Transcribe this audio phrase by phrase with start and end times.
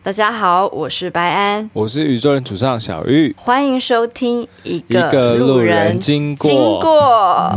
[0.00, 6.48] 大家好，我是白安，我是宇宙人主唱小玉，欢迎收听一个，一个路人经过。
[6.48, 7.52] 经过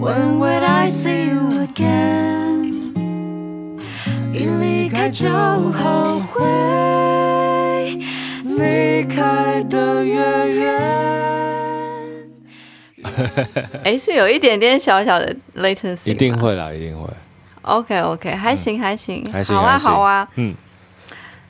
[0.00, 2.94] When would I see you again？
[4.32, 7.98] 一离开就后悔，
[8.44, 10.14] 离开的越
[10.50, 10.80] 远。
[13.82, 17.08] 哎，是有一点点小小的 latency，一定会啦，一定会。
[17.66, 20.28] OK OK，还行、嗯、还行，还行，好啊好啊。
[20.36, 20.54] 嗯，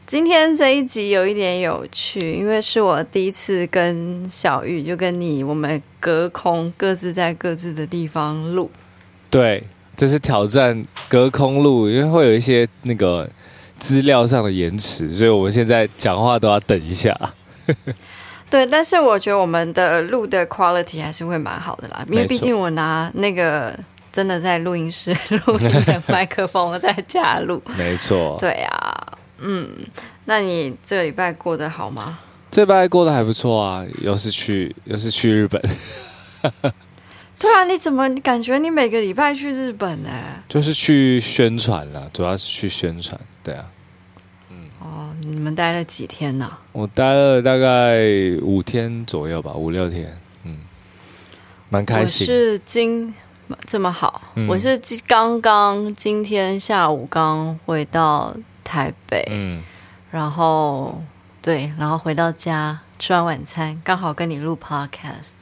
[0.06, 8.70] 今天这一集有一点有趣，因为是我第一次跟小玉，就跟你，我们隔空各自在各自的地方录。
[9.30, 9.62] 对，
[9.94, 13.28] 这是挑战隔空录，因为会有一些那个
[13.78, 17.14] 资料上的延迟，所以我们现在讲话都要等一下。
[18.48, 23.78] 对，但是我觉得我们的录的 quality 还是会蛮好的啦，因为毕竟我拿那个。
[24.16, 28.34] 真的在录音室 录音的麦克风在家录， 没错。
[28.40, 29.68] 对啊，嗯，
[30.24, 32.18] 那你这个礼拜过得好吗？
[32.50, 35.60] 这礼拜过得还不错啊，又是去又是去日本。
[37.38, 40.08] 对啊，你怎么感觉你每个礼拜去日本呢？
[40.48, 43.20] 就是去宣传了，主要是去宣传。
[43.44, 43.66] 对啊，
[44.48, 46.50] 嗯，哦，你们待了几天呢？
[46.72, 47.98] 我待了大概
[48.40, 50.56] 五天左右吧，五六天，嗯，
[51.68, 52.26] 蛮开心。
[52.26, 53.12] 我是今。
[53.66, 59.62] 这么好，嗯、我是刚刚今天下午刚回到台北，嗯，
[60.10, 61.02] 然后
[61.40, 65.32] 对，然后回到家吃完晚餐，刚好跟你录 podcast。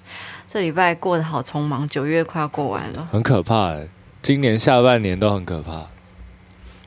[0.47, 3.75] 这礼拜过得好匆忙，九月快要过完了，很可怕。
[4.23, 5.87] 今年下半年都很可怕。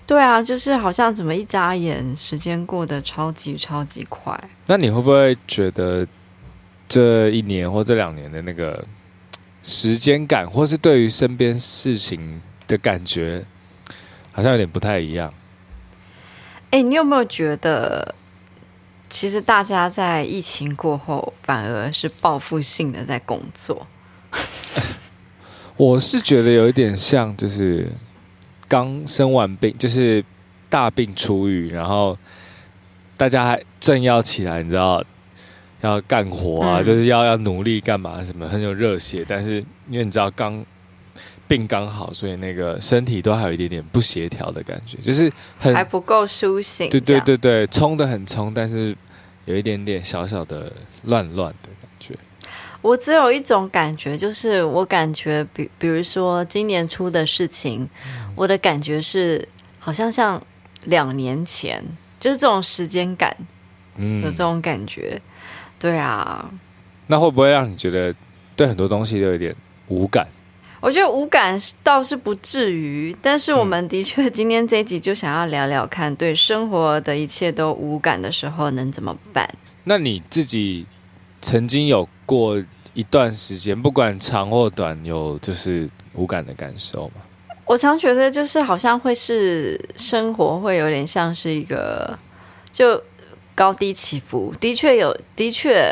[0.06, 4.40] 对啊，就是好像怎么一眨眼，时间过得超级超级快。
[4.66, 6.08] 那你会不会觉得
[6.88, 8.84] 这一年或这两年的那个？
[9.62, 13.46] 时间感，或是对于身边事情的感觉，
[14.32, 15.34] 好像有点不太一样。
[16.72, 18.16] 哎，你有没有觉得，
[19.10, 23.88] 其实大家在疫情过后，反而是报复性的在工作？
[25.76, 27.92] 我是觉得有一点像，就是
[28.68, 30.24] 刚生完病，就是
[30.70, 32.18] 大病初愈，然后
[33.16, 35.04] 大家还正要起来，你知道。
[35.82, 39.26] 要干活啊，嗯、就是要要努力干嘛什么，很有热血。
[39.28, 40.66] 但是因为你知道刚
[41.48, 46.90] 病刚好，所以那个身体都还有一点点不协调的感觉，就是很还不够苏醒。
[46.90, 48.96] 对对对对，冲的很冲，但是
[49.46, 50.72] 有一点点小小的
[51.04, 52.14] 乱乱的感觉。
[52.82, 59.48] 我只有一种感觉，就是我感觉比比如说今年出的事情，嗯、我的感觉是
[59.80, 60.42] 好像像
[60.86, 61.84] 两年前，
[62.20, 63.36] 就是这种时间感，
[63.96, 65.20] 嗯，有这种感觉。
[65.80, 66.50] 对啊，
[67.06, 68.14] 那会不会让你觉得
[68.56, 69.56] 对很多东西都有点
[69.90, 70.28] 无感？
[70.80, 79.48] 我觉得无感倒是不至于，但是我们的确今天这一集就想要聊聊看，对生活的一切都无感的时候能怎么办？
[79.84, 80.86] 那你自己
[81.42, 82.62] 曾经有过
[82.94, 87.22] 一段时间，不管长或短，有就是无感的感受吗？
[87.66, 92.18] 我常觉得就是好像会是生活会有点像是一个
[92.72, 93.02] 就。
[93.58, 95.92] 高低起伏，的确有，的确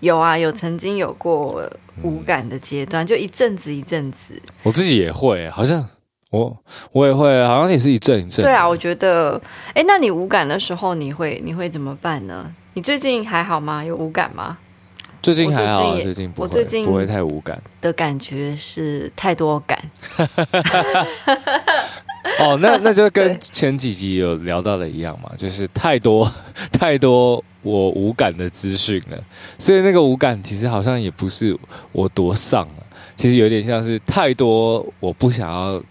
[0.00, 1.70] 有啊，有曾经有过
[2.02, 4.40] 无感的阶段，嗯、就一阵子一阵子。
[4.62, 5.86] 我自己也会，好像
[6.30, 6.56] 我
[6.92, 8.42] 我也会，好像也是一阵一阵。
[8.42, 9.38] 对啊，我觉得，
[9.74, 12.50] 哎，那你无感的时候，你会你会怎么办呢？
[12.72, 13.84] 你最近还好吗？
[13.84, 14.56] 有无感吗？
[15.20, 19.78] 最近还好，最近我最近不会太无感的感觉是太多感。
[22.38, 26.30] 哦，那那就跟前几集有聊到的一样嘛，就是太多
[26.70, 29.18] 太多我无感的资讯了，
[29.58, 31.56] 所以那个无感其实好像也不是
[31.90, 35.82] 我多丧了，其实有点像是太多我不想要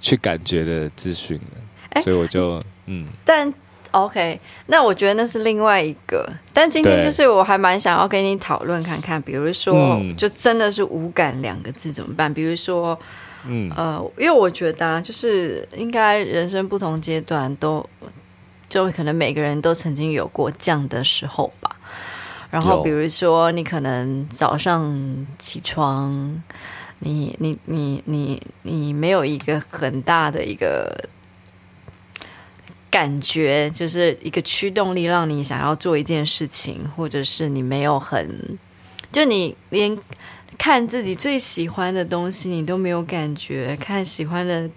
[0.00, 3.08] 去感觉的资讯了，所以我就嗯。
[3.24, 3.52] 但
[3.90, 12.32] OK，那我觉得那是另外一个，但今天就是我还蛮想要跟你讨论看看，比如说就真的是无感两个字怎么办？
[12.32, 12.96] 比如说。
[13.46, 17.84] 嗯呃，因为我觉得啊，就是应该人生不同阶段都，
[18.68, 21.74] 就可能每个人都曾经有过这样的时候吧。
[22.50, 26.42] 然后比如说，你可能早上起床，
[26.98, 31.08] 你你你你你没有一个很大的一个
[32.90, 38.58] 感觉，就是一个驱动力让你想要做一件事情，或者是你没有很，
[39.10, 39.96] 就你连。
[40.60, 44.68] 看自己最喜欢的东西，你都没有感觉；看喜欢的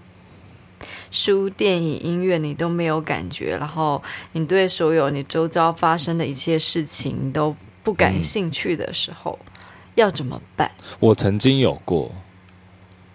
[1.12, 3.58] 书、电影、音乐，你都没有感觉。
[3.58, 4.02] 然后，
[4.32, 7.54] 你对所有你周遭发生的一切事情都
[7.84, 9.62] 不感兴趣的时候，嗯、
[9.96, 10.72] 要怎么办？
[11.02, 12.10] 我曾经有过，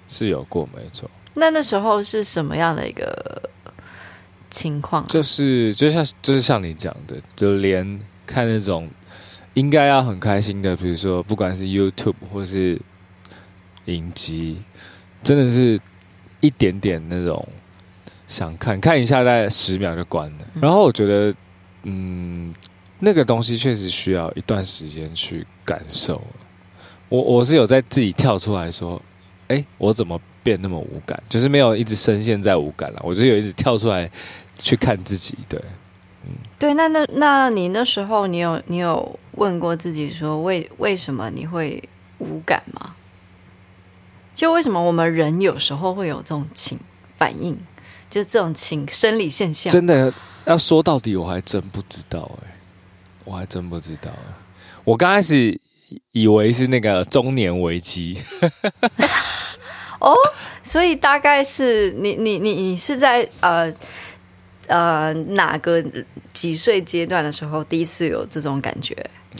[0.06, 1.10] 是有过，没错。
[1.32, 3.48] 那那时候是什么样的一个
[4.50, 5.06] 情况？
[5.06, 8.86] 就是就像就是像你讲的，就连看那种
[9.54, 12.80] 应该要很开心的，比如说不管是 YouTube 或是
[13.86, 14.62] 影集，
[15.22, 15.80] 真的是
[16.40, 17.48] 一点点那种
[18.26, 20.46] 想看看一下，大概十秒就关了。
[20.60, 21.34] 然后我觉得，
[21.84, 22.54] 嗯，
[23.00, 26.22] 那个东西确实需要一段时间去感受。
[27.08, 29.00] 我我是有在自己跳出来说，
[29.48, 31.20] 哎，我怎么变那么无感？
[31.28, 34.10] 就是没有一直深陷在无感了，我就有一直跳出来
[34.58, 35.36] 去看自己。
[35.48, 35.70] 对，嗯，
[36.58, 41.82] 对，那那那你那时候你有你有问过自己说，为为什么你会
[42.19, 42.94] 无感吗？
[44.34, 46.78] 就为什么我们人有时候会有这种情
[47.16, 47.58] 反应，
[48.10, 49.72] 就这种情生理现象？
[49.72, 50.12] 真的
[50.44, 52.56] 要说到底，我还真不知道哎，
[53.25, 54.10] 我还真不知道。
[54.84, 55.60] 我刚开始。
[56.12, 58.20] 以为是那个中年危机
[60.00, 60.14] 哦，
[60.62, 63.72] 所以大概是你你你你是在呃
[64.68, 65.84] 呃哪个
[66.32, 68.96] 几岁阶段的时候第一次有这种感觉？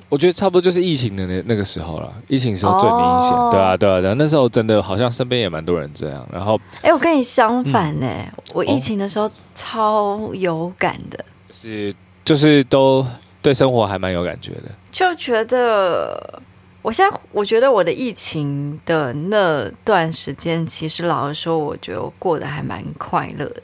[0.08, 6.28] 我觉得差不多就是疫情的那那个时候了，疫情时候最明显，哦，对啊对啊对啊，那时候真的好像身边也蛮多人这样。
[6.32, 11.94] 然后，哎，我跟你相反呢，嗯，我疫情的时候超有感的，就是
[12.25, 13.06] 就是都。
[13.40, 16.42] 对生活还蛮有感觉的，就觉得
[16.82, 23.62] 我现在我觉得我的疫情的那段时间，其实老实说，我觉得我过得还蛮快乐的。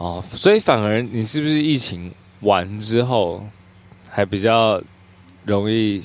[0.00, 2.10] 哦，所以反而你是不是疫情
[2.40, 3.44] 完之后
[4.08, 4.80] 还比较
[5.44, 6.02] 容易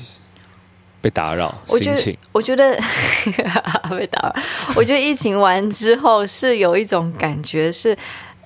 [1.00, 1.56] 被打扰？
[1.68, 2.18] 心情？
[2.34, 2.78] 我觉得
[3.90, 4.36] 被打扰。
[4.76, 7.98] 我觉得疫情完之后是有一种感觉是，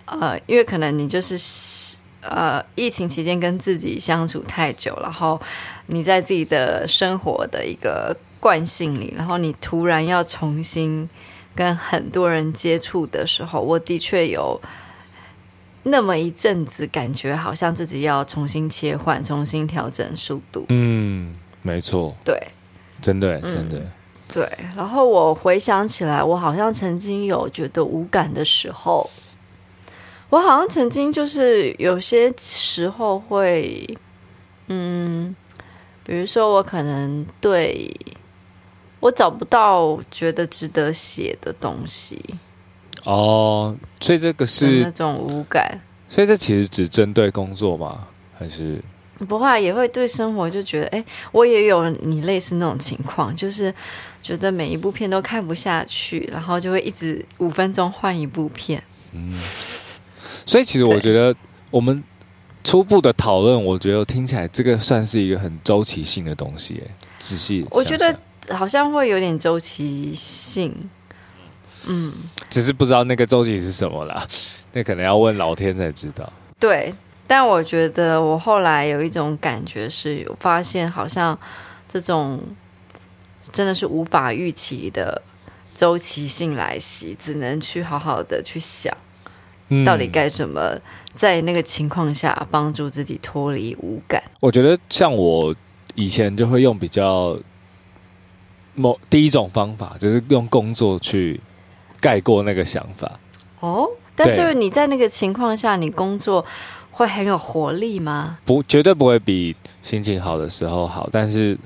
[0.05, 1.97] 呃，因为可能你就是。
[2.21, 5.39] 呃，疫情期间跟自己相处太久，然后
[5.87, 11.09] 你在自己的生活的一个惯性里，然后你突然要重新
[11.55, 14.61] 跟很多人接触的时候，我的确有
[15.83, 20.65] 那么一阵子感觉，好像自己要重新切换、重新调整速度。
[20.69, 22.37] 嗯，没错，对，
[23.01, 23.91] 真的，真的，嗯，
[24.33, 24.49] 对。
[24.75, 29.09] 然后我回想起来，我好像曾经有觉得无感的时候。
[30.29, 33.97] 我好像曾经就是有些时候会，
[34.67, 35.35] 嗯，
[36.03, 37.89] 比如说我可能对
[38.99, 42.23] 我找不到觉得值得写的东西，
[43.05, 45.79] 哦，所以这个是那种无感，
[46.09, 48.07] 所以这其实只针对工作吗？
[48.37, 48.81] 还是
[49.27, 53.73] 不会也会对生活就觉得，哎，我也有你类似那种情况，就是
[54.21, 59.33] 觉得每一部片都看不下去，然后就会一直五分钟换一部片，嗯。
[60.45, 61.35] 所以其实我觉得
[61.69, 62.03] 我们
[62.63, 66.81] 初步的讨论，我觉得听起来这个算是一个很周期性的东西。
[67.19, 68.17] 仔细，我觉得
[68.49, 70.73] 好像会有点周期性，
[71.87, 72.13] 嗯，
[72.49, 74.25] 只是不知道那个周期是什么啦。
[74.73, 76.31] 那可能要问老天才知道。
[76.59, 76.93] 对，
[77.25, 81.37] 但我觉得我后来有一种感觉是，有发现好像
[81.87, 82.39] 这种
[83.51, 85.21] 真的是无法预期的
[85.73, 88.95] 周期性来袭，只能去好好的去想。
[89.85, 90.75] 到底该怎么
[91.13, 94.19] 在那个情况下帮助自己脱离无感？
[94.39, 95.55] 我觉得像我
[95.93, 97.37] 以前就会用比较
[98.73, 101.39] 某第一种方法，就是用工作去
[101.99, 103.11] 盖过那个想法。
[103.59, 106.45] 哦，但是你在那个情况下，你工作
[106.91, 108.37] 会很有活力吗？
[108.45, 111.09] 不，绝对不会比心情好的时候好。
[111.11, 111.57] 但是，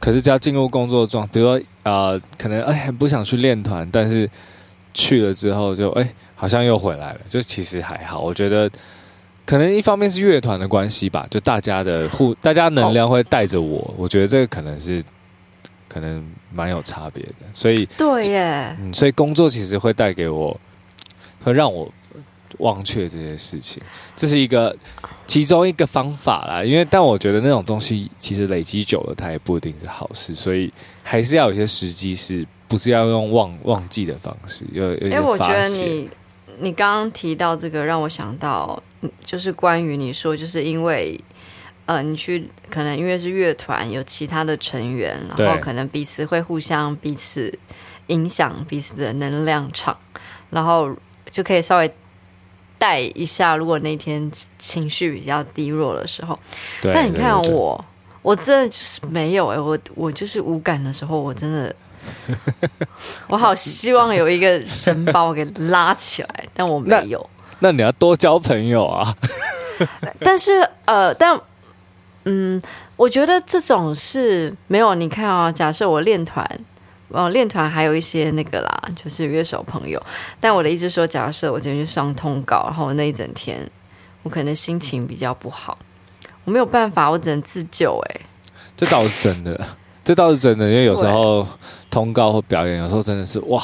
[0.00, 4.30] 可是只要进入工作状，比如说啊、呃，可能哎很不想去练团，但是
[4.92, 6.08] 去了之后就哎。
[6.36, 8.20] 好像又回来了，就其实还好。
[8.20, 8.68] 我觉得
[9.46, 13.78] 可能一方面是乐团的关系吧，就大家的互，大家能量会带着我。
[13.78, 13.94] Oh.
[14.00, 15.02] 我觉得这个可能是
[15.88, 16.22] 可能
[16.54, 17.32] 蛮有差别的。
[17.52, 20.58] 所以对耶，嗯，所以工作其实会带给我，
[21.42, 21.92] 会让我
[22.58, 23.82] 忘却这些事情。
[24.16, 24.74] 这是一个
[25.26, 26.62] 其中一个方法啦。
[26.62, 30.34] 因为但我觉得那种东西其实累积久了，它也不一定是好事。
[30.34, 34.64] 所以还是要有些时机，是不是要用忘忘记的方式？
[34.72, 36.06] 有有些发泄。
[36.60, 38.80] 你刚刚提到这个，让我想到，
[39.24, 41.20] 就是关于你说，就是因为，
[41.86, 47.56] 呃，你去可能因为是乐团，有其他的成员，然后可能彼此会互相彼此
[48.06, 49.96] 影响彼此的能量场，
[50.50, 50.94] 然后
[51.30, 51.94] 就可以稍微
[52.78, 56.38] 带一下，如果那天情绪比较低落的时候。
[56.82, 57.82] 但你看我，
[58.22, 61.74] 我真的就是没有哎、欸，我我就是无感的时候，我真的。
[63.28, 67.30] 我好希望有一个人把我给拉起来，但我没有。
[67.60, 69.16] 那，那你要多交朋友啊！
[70.20, 71.40] 但是呃，但
[72.24, 72.60] 嗯，
[72.96, 74.94] 我觉得这种是没有。
[74.94, 76.48] 你看啊、哦，假设我练团，
[77.08, 80.00] 哦，练团还有一些那个啦，就是乐手朋友。
[80.40, 83.70] 但我的意思说，假设我今天去上通告，然后那一整天
[84.22, 85.78] 我可能心情比较不好，
[86.44, 88.02] 我没有办法，我只能自救。
[88.08, 88.20] 哎，
[88.74, 89.66] 这倒是真的，
[90.02, 91.46] 这倒是真的，因为有时候
[91.90, 93.62] 通告或表演，有时候真的是哇，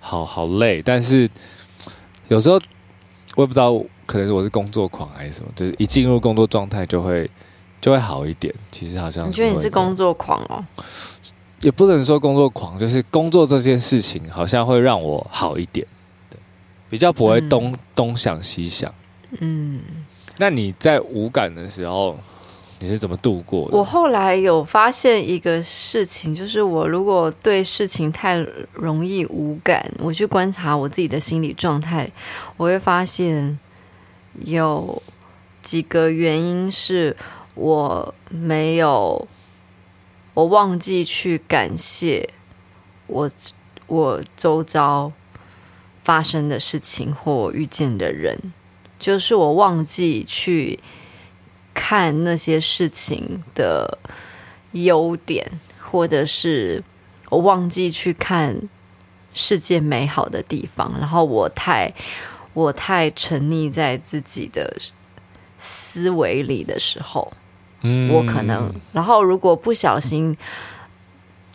[0.00, 0.82] 好好累。
[0.82, 1.26] 但是
[2.28, 2.60] 有时候
[3.36, 3.72] 我也不知道，
[4.04, 7.30] 可能是我是工作狂还是什么，就是一进入工作状态就会。
[7.82, 8.54] 就会好一点。
[8.70, 10.64] 其实好像是你觉得你是工作狂哦？
[11.60, 15.86] 也不能说工作狂，就是工作这件事情好像会让我好一点，
[16.28, 16.36] 对，
[16.90, 18.92] 比较不会东、嗯、东想西想。
[19.38, 19.80] 嗯，
[20.38, 22.18] 那你在无感的时候，
[22.80, 23.76] 你是怎么度过的？
[23.76, 32.10] 我后来有发现一个事情，就是我如果对事情太容易无感，我去观察我自己的心理状态，
[32.56, 33.56] 我会发现
[34.44, 35.00] 有
[35.62, 37.16] 几个原因是。
[37.54, 39.28] 我没有，
[40.34, 42.30] 我忘记去感谢
[43.06, 43.30] 我
[43.86, 45.12] 我周遭
[46.02, 48.52] 发生的事情或我遇见的人，
[48.98, 50.80] 就是我忘记去
[51.74, 53.98] 看那些事情的
[54.72, 56.82] 优点，或者是
[57.28, 58.68] 我忘记去看
[59.34, 61.92] 世界美好的地方，然后我太
[62.54, 64.78] 我太沉溺在自己的
[65.58, 67.30] 思维里的时候。
[67.82, 70.36] 我可能，然后如果不小心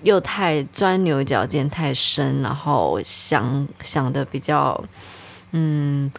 [0.04, 4.84] 又太钻牛角尖太深，然后想想的比较，
[5.52, 6.12] 嗯，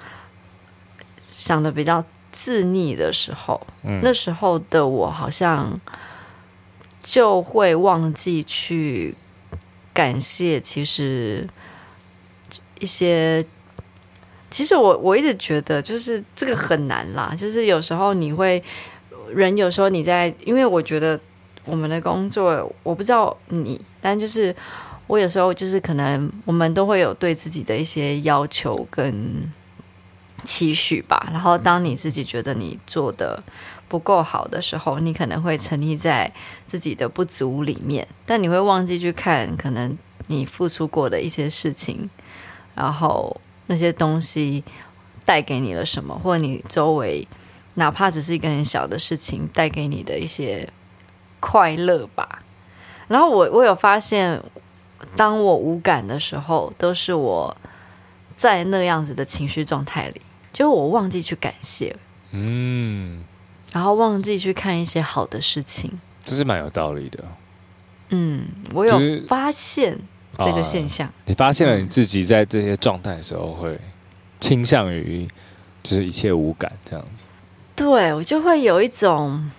[1.30, 5.78] 想的比较自溺的时候，嗯，那时候的我好像
[7.02, 9.14] 就会忘记去
[9.92, 11.46] 感谢，其实
[12.80, 13.44] 一些，
[14.50, 18.64] 其实我我一直觉得就是这个很难啦，就是有时候你会。
[19.34, 21.18] 人有时候你在，因为我觉得
[21.64, 24.54] 我们的工作，我不知道你，但就是
[25.06, 29.50] 我有时候就是可能我们都会有对自己的一些要求跟
[30.44, 31.28] 期许吧。
[31.30, 33.42] 然后当你自己觉得你做的
[33.88, 36.32] 不够好的时候，你可能会沉溺在
[36.66, 42.08] 自己的不足里面，但你会忘记去看可能你付出过的一些事情，
[42.74, 44.64] 然后那些东西
[45.24, 47.26] 带给你了什么，或者你周围。
[47.78, 50.68] 哪怕只是一个很小的事情，带给你的一些
[51.38, 52.42] 快乐吧。
[53.06, 54.42] 然后我我有发现，
[55.16, 57.56] 当我无感的时候，都是我
[58.36, 60.20] 在那样子的情绪状态里，
[60.52, 61.96] 就是我忘记去感谢，
[62.32, 63.24] 嗯，
[63.72, 67.24] 然后忘记去看一些好的事情，这是蛮有道理的。
[68.10, 69.98] 嗯，我有发现
[70.36, 71.06] 这个现象。
[71.06, 73.80] 就是，你发现了你自己在这些状态的时候，会
[74.40, 75.28] 倾向于
[75.82, 77.26] 就是一切无感这样子。
[77.78, 79.50] 对，我就会有一种，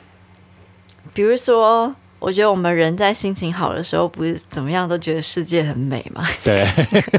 [1.13, 6.21] 比如说，我觉得我们人在心情好的时候，不是怎么样都觉得世界很美嘛。
[6.43, 6.65] 对，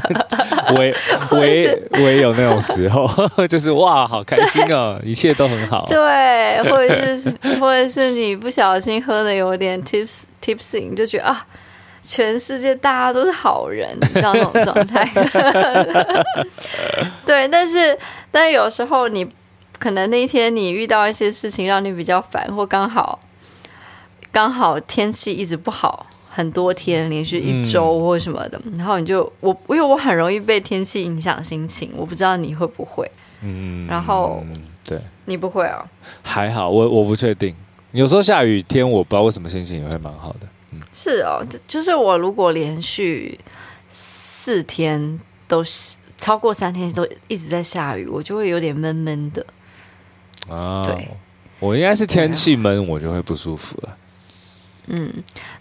[0.77, 0.95] 我也
[1.31, 3.07] 我也我也有那种时候，
[3.47, 5.83] 就是哇，好开心哦， 一切都很好。
[5.89, 11.43] 对，或者是或者是你不小心喝的有点 tips tipsy，你就觉得啊，
[12.03, 15.09] 全世界大家都是好人，你知道那种状态。
[17.25, 17.97] 对，但是
[18.31, 19.27] 但是有时候你。
[19.81, 23.19] 可能那一天你遇到一些事情让你比较烦，或刚好
[24.31, 33.09] 刚好天气一直不好，很多天连续一周或什么的，嗯、然后你就我因为我很容易被天气影响心情，我不知道你会不会，
[33.41, 34.45] 嗯，然后
[34.85, 35.83] 对，你不会啊？
[36.21, 37.55] 还好，我我不确定，
[37.91, 43.35] 有时候下雨天我不知道为什么心情也会蛮好的，嗯，是哦，就是我如果连续
[43.89, 45.63] 四天都
[46.19, 49.43] 超过三天都一直在下雨，我就会有点闷闷的。
[50.51, 51.07] 啊，对，
[51.59, 53.97] 我应该是天气闷，我就会不舒服了。
[54.87, 55.09] 嗯，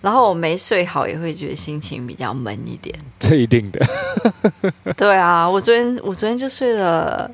[0.01, 2.99] 然后我没睡好，也会觉得心情比较闷一点。
[3.21, 3.81] 这一定的。
[4.97, 7.31] 对啊，我昨天我昨天就睡了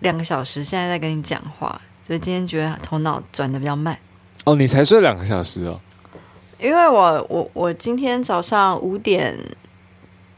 [0.00, 3.98] 两个小时，现在在跟你讲话，所以今天觉得头脑转的比较慢。
[4.44, 5.80] 哦，你才睡两个小时哦？
[6.58, 9.38] 因为我我我今天早上五点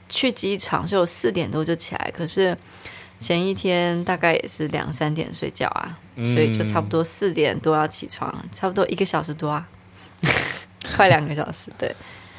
[0.09, 2.57] 去机场，所以我四点多就起来，可是。
[3.19, 9.69] 前一天大概也是两三点睡觉啊，嗯、所以就差不多四点多要起床，差不多一个小时多啊，
[10.97, 11.71] 快两个小时。
[11.77, 11.95] 对，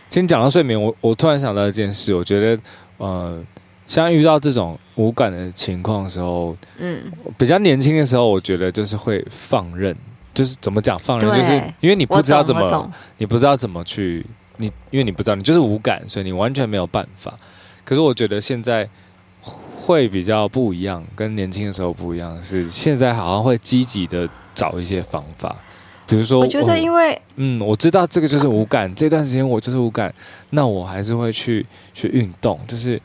[0.10, 2.62] 今天讲到睡眠，我我突然想到一件事，我觉得，
[2.98, 3.44] 呃，
[3.86, 7.04] 像遇到这种无感的情况的时候，嗯，
[7.38, 9.96] 比较年轻的时候，我觉得就是会放任，
[10.34, 14.26] 就是怎么讲放任，就是因为你不知道怎么，你不知道怎么去，
[14.58, 17.34] 你因为你不知道，你就是无感，所以你完全没有办法。
[17.86, 18.90] 可是我觉得现在。
[19.88, 25.56] 会比较不一样，跟年轻的时候不一样，是现在好像会积极的找一些方法，
[26.06, 30.14] 比如说，我觉得因为嗯，我知道这个就是无感，这段时间我就是无感，
[30.50, 33.02] 那我还是会去去运动，就是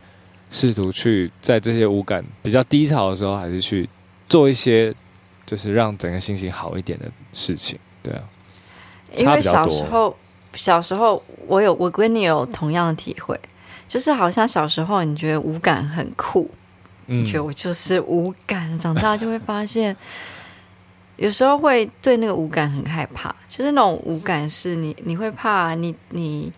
[0.51, 3.89] 试图去在这些无感比较低潮的时候，还是去
[4.29, 4.93] 做一些
[5.47, 7.79] 就是让整个心情好一点的事情。
[8.03, 8.23] 对啊，
[9.17, 10.17] 因为小时候
[10.55, 13.39] 小时候我有我跟你有同样的体会，
[13.87, 16.51] 就是好像小时候你觉得无感很酷，
[17.06, 19.97] 嗯，你觉得我就是无感，长大就会发现。
[21.18, 26.50] 有时候会对那个无感很害怕，就是那种无感是你你会怕你你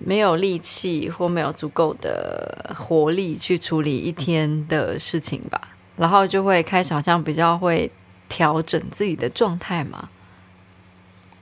[0.00, 5.60] 没有力气或没有足够的活力去处理一天的事情吧，
[5.96, 7.90] 然后就会开始好像比较会
[8.28, 10.10] 调整自己的状态嘛。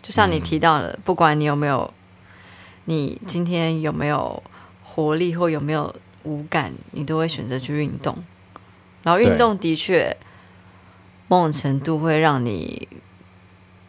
[0.02, 1.92] 就像你提到的，不管你有没有，
[2.84, 4.40] 你今天有没有
[4.84, 5.92] 活力或有没有
[6.24, 8.16] 无感，你都会选择去运动，
[9.02, 10.16] 然后运动的确。
[11.30, 12.88] 某种程度会让你，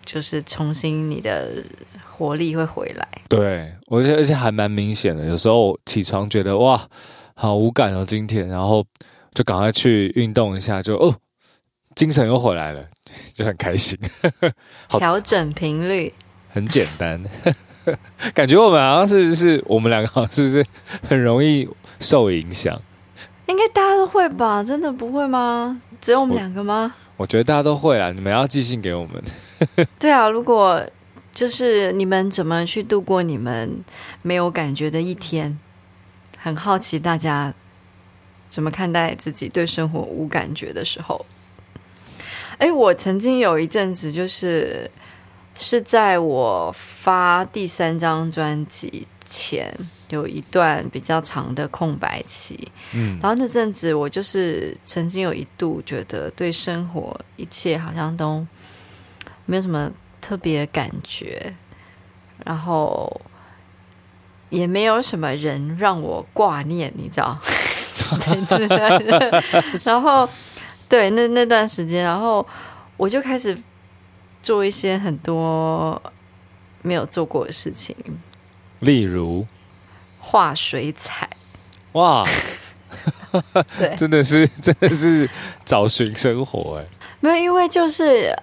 [0.04, 1.64] 就是重新你的
[2.06, 3.08] 活力会回来。
[3.30, 5.26] 对，我觉得而且还蛮明显的。
[5.26, 6.86] 有时候起床觉得哇，
[7.36, 8.86] 好无感哦，今天，然后
[9.34, 11.16] 就赶快去运动一下，就哦，
[11.96, 12.86] 精神又回来了，
[13.34, 13.98] 就很开心。
[15.00, 16.14] 调整频率
[16.50, 17.24] 很简单，
[18.34, 20.66] 感觉我们好像是是我们两个好像是不是
[21.08, 21.68] 很容易
[22.00, 22.80] 受影响？
[23.48, 24.64] 应该大家都会吧？
[24.64, 25.82] 真的不会吗？
[26.00, 26.94] 只有我们两个吗？
[27.18, 29.24] 我觉得大家都会啊，你们要寄信给我们。
[30.00, 30.82] 对啊，如果
[31.34, 33.84] 就是你们怎么去度过你们
[34.22, 35.60] 没有感觉的一天？
[36.38, 37.54] 很好奇大家
[38.50, 41.26] 怎么看待自己对生活无感觉的时候。
[42.60, 44.90] 哎，我曾经有一阵子，就是
[45.60, 49.72] 是在我发第三张专辑前。
[50.10, 58.44] 有一段比较长的空白期，嗯，然后那阵子我就是曾经有一度觉得对生活一切好像都
[59.46, 59.88] 没有什么
[60.20, 61.54] 特别感觉，
[62.44, 63.22] 然后
[64.50, 67.38] 也没有什么人让我挂念，你知道？
[69.86, 70.28] 然后
[70.88, 72.44] 对那那段时间，然后
[72.98, 73.56] 我就开始
[74.50, 76.02] 做一些很多
[76.82, 77.96] 没有做过的事情，
[78.80, 79.46] 例如。
[80.22, 81.30] 画水彩，
[81.92, 82.24] 哇，
[83.80, 85.30] 对， 真的是真的是
[85.66, 86.86] 找寻生活哎，
[87.20, 88.36] 没有，因为就是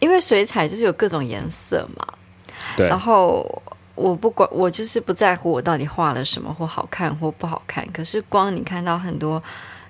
[0.00, 2.06] 因为水彩就是有各种颜色嘛，
[2.76, 3.62] 对，然后
[3.94, 9.42] 我不管，我就是不在乎我到底画了什么或好看或不好看，可是光你看到很多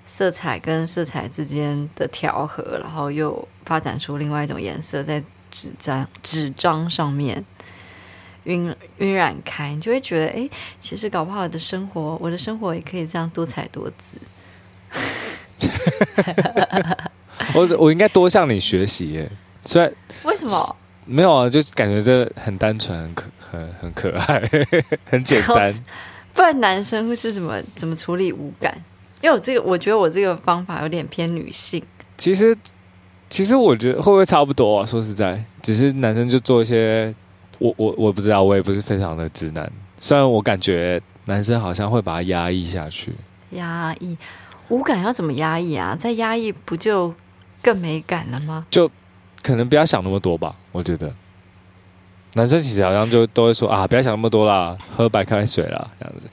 [0.05, 7.43] 色彩跟色彩之间的调和，然后又发展出另外一种颜色在纸张纸张上面。
[8.45, 14.17] 晕晕染开，你就会觉得，哎，其实搞不好我的生活，我的生活也可以这样多彩多姿。
[17.53, 19.29] 我我应该多向你学习耶，
[19.63, 21.47] 虽然为什么没有啊？
[21.49, 24.41] 就感觉这很单纯，很可很很可爱，
[25.05, 25.71] 很简单。
[26.33, 28.73] 不然男生会是怎么怎么处理无感？
[29.21, 31.83] 因为我这个，我觉得我这个方法有点偏女性。
[32.17, 32.57] 其实
[33.29, 34.85] 其实我觉得会不会差不多啊？
[34.85, 37.13] 说实在，只是男生就做一些。
[37.59, 39.69] 我我我不知道，我也不是非常的直男。
[39.97, 43.13] 虽然我感觉男生好像会把它压抑下去，
[43.49, 44.17] 压抑
[44.69, 45.93] 无感要怎么压抑啊？
[45.93, 47.13] 再压抑不就
[47.61, 48.65] 更没感了吗？
[48.71, 48.89] 就
[49.43, 50.55] 可能不要想那么多吧。
[50.71, 51.13] 我觉得
[52.35, 56.29] 男生其实好像就都会说啊，不要想那么多啦，喝白开水啦，这样子。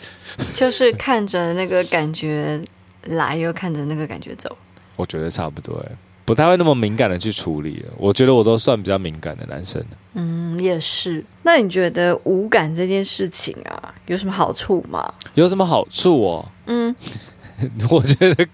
[0.55, 2.63] 就是看着那个感觉
[3.07, 4.57] 来，又看着那个感觉走。
[4.95, 5.97] 我觉得差不多哎。
[6.27, 9.83] 不太会那么敏感的去处理，我觉得我都算比较敏感的男生。
[10.15, 11.25] 嗯，也是。
[11.45, 15.15] 那你觉得无感这件事情啊，有什么好处吗？
[15.35, 16.49] 有什么好处哦？
[16.67, 16.95] 嗯，
[17.89, 18.47] 我觉得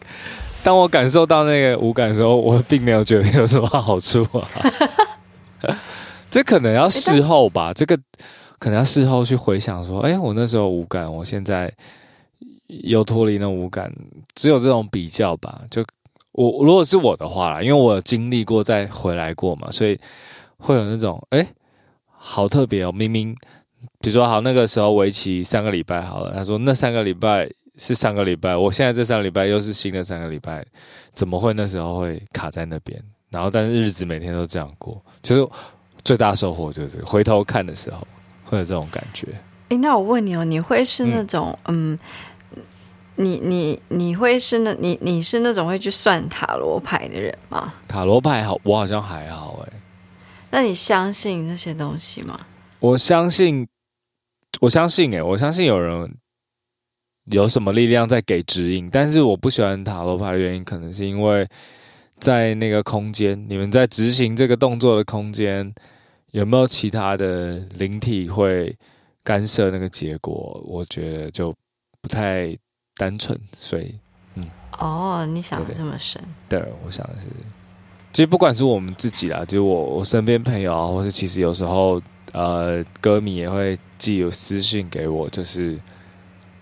[0.62, 5.76] 当我感受到那个无感的时候，我并没有觉得有什么好处啊。
[6.30, 7.98] 这可能要事后吧，这个
[8.58, 11.72] 可能要事后去回想说，哎，我那时候无感，我现在
[12.66, 13.90] 又脱离那无感，
[14.34, 15.82] 只有这种比较吧，就。
[16.32, 19.98] 我如果是我的话啦，因为我有经历过再回来过嘛，所以
[20.58, 21.46] 会有那种哎，
[22.06, 22.92] 好特别哦！
[22.92, 23.34] 明明
[24.00, 30.64] 比如说好那个时候为期三个礼拜好了，他说那三个礼拜是三个礼拜，我现在这三个礼拜又是新的三个礼拜，
[31.12, 32.98] 怎么会那时候会卡在那边？
[33.30, 35.48] 然后但是日子每天都这样过，就是
[36.04, 38.06] 最大收获就是回头看的时候
[38.44, 39.28] 会有这种感觉。
[39.68, 41.92] 哎，那我问你哦，你会是那种嗯？
[41.92, 41.98] 嗯
[43.16, 47.74] 你你你会是那你你是那种会去算塔罗牌的人吗？
[47.86, 49.82] 塔罗牌好，我好像还好哎。
[50.50, 52.38] 那你相信这些东西吗？
[52.80, 53.66] 我相信，
[54.60, 56.14] 我相信哎，我相信有人
[57.26, 61.46] 有什么力量在给指引，但是我不喜欢塔罗牌的原因，可能是因为
[62.18, 65.72] 在那个空间，你们在执行这个动作的空间，
[66.32, 68.74] 有没有其他的灵体会
[69.22, 70.60] 干涉那个结果？
[70.66, 71.54] 我觉得就
[72.00, 72.56] 不太
[72.96, 73.98] 单纯，所以，
[74.34, 76.22] 嗯，哦，你想的这么深？
[76.48, 77.26] 对，我想的是，
[78.12, 82.00] 其实不管是我们自己啦，就是我我身边朋友啊，或是其实有时候
[82.32, 85.80] 呃，歌迷也会寄有私信给我，就是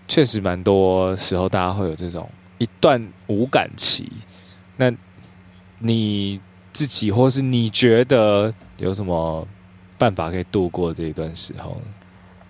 [0.07, 4.11] 确实蛮多时候大家会有这种一段无感期，
[4.77, 4.91] 那。
[5.83, 6.39] 你
[6.71, 9.47] 自己，或是你觉得有什么
[9.97, 11.87] 办法可以度过这一段时候呢？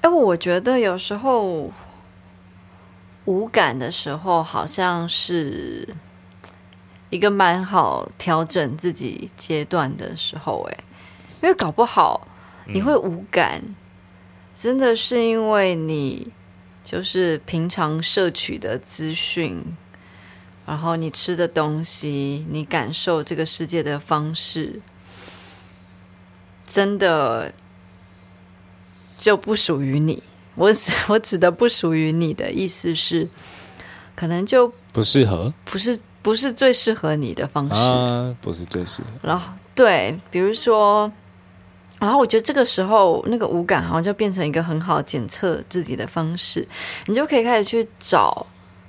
[0.01, 1.71] 哎，我觉得有时候
[3.25, 5.87] 无感的时候，好像是
[7.09, 10.67] 一个蛮好调整自己阶段的时候。
[10.71, 10.77] 哎，
[11.41, 12.27] 因为搞不好
[12.65, 13.61] 你会无感，
[14.55, 16.31] 真的是因为你
[16.83, 19.63] 就是平常摄取的资讯。
[20.63, 24.79] 然后你吃的东西，你感受这个世界的方式，
[26.63, 27.53] 真的
[29.17, 30.23] 就不属于你。
[30.55, 33.27] 我指 我指的不属于你的意思是，
[34.15, 39.09] 可能就不适合，不是不是最适合你的方式，啊、不是最适合。
[39.23, 41.11] 然后对，比如说，
[41.99, 46.67] 然后我觉得这个时候那个无感好像就变成一个很好检测自己的方式，
[47.07, 48.45] 你就可以开始去找。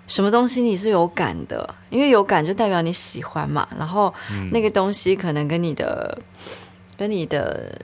[0.08, 1.74] 什么东西你是有感的？
[1.88, 3.66] 因为有感就代表你喜欢嘛。
[3.78, 4.12] 然后
[4.50, 6.22] 那个东西可能跟你的、嗯、
[6.98, 7.80] 跟你的，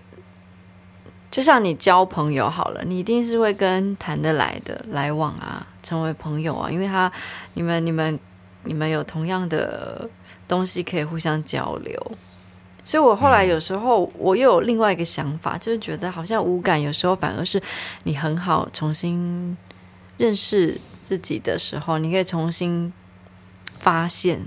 [1.39, 6.69] 就像你交朋友好了，你一定是会跟谈得来的来往啊，成为朋友啊。
[6.69, 7.13] 因为他
[7.55, 8.19] 你们你们
[8.65, 10.11] 你们有同样的
[10.49, 12.13] 东西可以互相交流。
[12.85, 17.63] 所以我后来有时候我又有另外一个想法，就是觉得好像无感有时候反而是
[18.03, 19.57] 你很好重新
[20.17, 20.77] 认识。
[21.05, 22.93] 自己的时候，你可以重新
[23.79, 24.45] 发现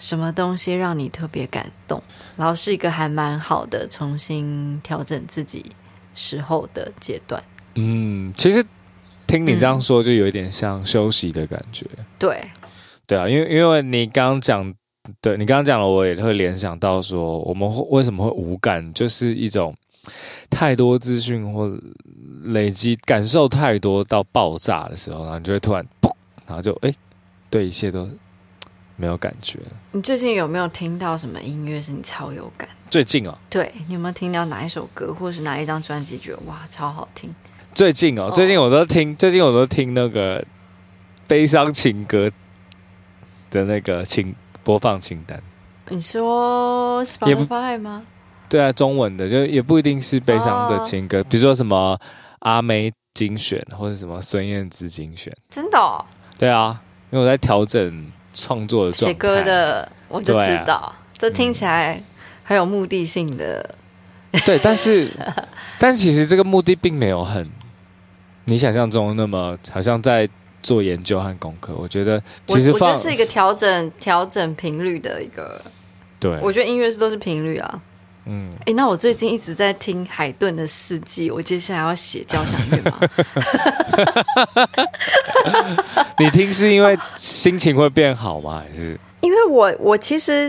[0.00, 2.02] 什么东西让你特别感动，
[2.36, 5.64] 然后是一个还蛮好的重新调整自己
[6.12, 7.40] 时候的阶段。
[7.76, 8.64] 嗯，其实
[9.28, 11.86] 听你这样说，就有一点像休息的感觉。
[11.96, 12.42] 嗯、对，
[13.06, 14.74] 对啊，因为因为你刚刚讲，
[15.20, 19.72] 对你刚刚讲了，我也会联想到说，我们为什么会无感，就是一种。
[20.48, 21.70] 太多资讯或
[22.44, 26.10] 累积感受太多到爆炸的时候，然后你就会突然砰，
[26.46, 26.96] 然后就哎、欸，
[27.50, 28.08] 对一切都
[29.00, 29.58] 没有感觉。
[29.92, 32.68] 你最近有没有听到什么音乐是你超有感？
[32.90, 37.34] 最近哦，对，你有没有听到哪一首歌，或是哪一张专辑，觉得哇超好听？
[37.72, 40.44] 最近哦，最近我都听，最近我都听那个
[41.26, 42.30] 悲伤情歌
[43.50, 45.42] 的那个清播放清单。
[45.88, 48.02] 你说 Spotify 吗？
[48.50, 51.98] 对啊，中文的就也不一定是悲伤的情歌，哦、比如说什么
[52.40, 56.04] 阿妹精选或者什么孙燕姿精选，真的、哦？
[56.36, 62.02] 对啊，因为我在调整创作的状态，写歌的，我就知道，啊、这听起来
[62.44, 63.74] 很有目的性的。
[64.32, 65.08] 嗯、对，但是
[65.78, 67.48] 但其实这个目的并没有很
[68.44, 70.28] 你想象中那么好像在
[70.62, 71.74] 做研究和功课。
[71.76, 75.60] 我觉得其实我觉得是一个调整调整频率的一个，
[76.18, 77.82] 对，我觉得音乐是都是频率啊。
[78.26, 83.00] 嗯，哎，那我最近一直在听海顿的《事迹》，我接下来要写交响乐吗？
[86.18, 88.62] 你听是因为心情会变好吗？
[88.66, 90.48] 还是因为我我其实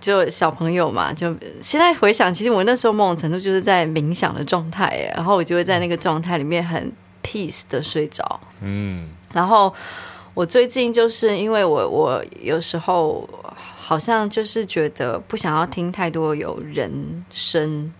[0.00, 6.90] 就小朋友嘛，就现在回想，其实我那时候某种程度就是在冥想的状态，然后我就会在那个状态里面很
[7.22, 8.40] peace 的睡着。
[8.62, 9.72] 嗯，然后
[10.32, 17.92] 我最近就是因为我我有时候好像就是觉得不想要听太多有人声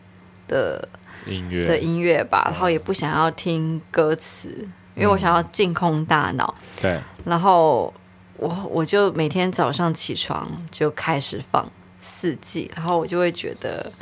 [0.49, 0.89] 的
[1.27, 4.49] 音乐的音乐吧，然后也不想要听歌词，
[4.95, 6.55] 因为我想要净空大脑。
[6.81, 7.93] 对，然后
[8.37, 11.71] 我我就每天早上起床就开始放。
[12.01, 13.93] 四季，然后我就会觉得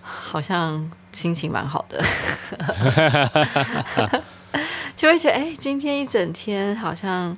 [0.00, 2.02] 好像心情蛮好的，
[4.96, 7.36] 就会觉得哎，今天一整天好像，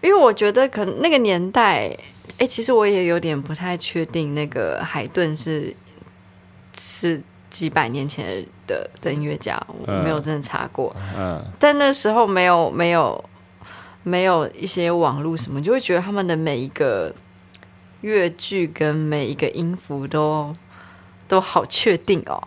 [0.00, 1.94] 因为我觉得可能那个年代，
[2.38, 5.76] 哎，其实我也有点不太确定那个海顿是
[6.76, 13.22] 是几百年前的的音乐家，我没有真的查过，嗯，但那时候没有没有
[14.02, 17.14] 没有一些网络什么，就会觉得他们的每一个。
[18.00, 20.54] 乐句跟每一个音符都
[21.28, 22.42] 都好确定哦，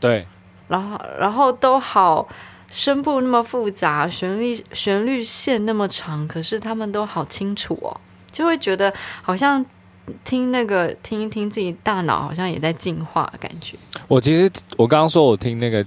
[0.00, 0.26] 对，
[0.68, 2.28] 然后然后都好，
[2.70, 9.64] 声部那么复杂，旋律旋律线那么长，可是他们都好清楚哦，就会觉得好像
[10.24, 13.76] 听那个听一听自己大脑好像也在进化的感觉。
[14.08, 15.84] 我其实我刚刚说我听那个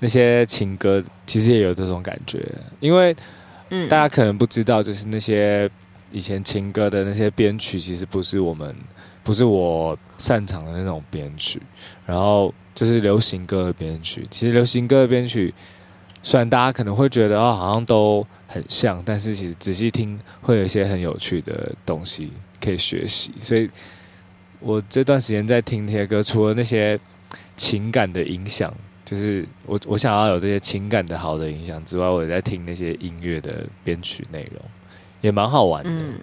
[0.00, 2.44] 那些情歌，其实也有这种感觉，
[2.80, 3.14] 因为
[3.70, 5.70] 嗯，大家可能不知道，就是那些
[6.10, 8.74] 以前情歌的那些编曲，其实不是我们。
[9.22, 11.60] 不是我擅长的那种编曲，
[12.06, 14.26] 然后就是流行歌的编曲。
[14.30, 15.52] 其实流行歌的编曲，
[16.22, 22.32] 虽然大家可能会觉得哦，好像都很像，但是其实仔细听会有一些很有趣的东西
[22.64, 23.32] 可以学习。
[23.40, 23.68] 所以
[24.58, 26.98] 我这段时间在听这些歌，除了那些
[27.56, 34.62] 情感的影响，就是我我想要有这些情感的好的影响之外，我也在听那些音乐的编曲内容，
[35.20, 35.90] 也蛮好玩的。
[35.90, 36.14] 嗯，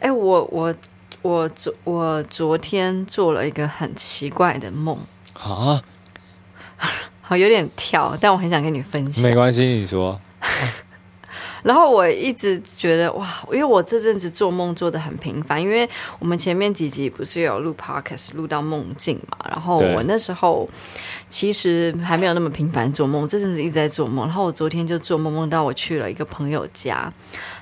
[0.00, 0.74] 哎，我我。
[1.20, 4.98] 我昨我昨天做了一个很奇怪的梦
[5.34, 5.80] 啊，
[7.22, 9.22] 好有点跳，但我很想跟你分享。
[9.22, 10.20] 没关系，你说。
[11.62, 20.68] 然后我一直觉得哇，因为我这阵子做梦做得很频繁，因为我们前面几集不是有录 podcast 录到梦境嘛，然后我那时候
[21.30, 24.26] 其实还没有那么频繁做梦，这阵子一直在做梦。
[24.26, 27.12] 然后我昨天就做梦，梦到我去了一个朋友家，